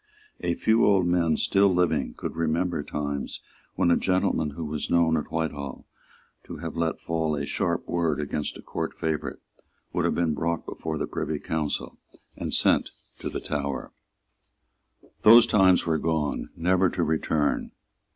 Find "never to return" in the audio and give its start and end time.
16.55-17.71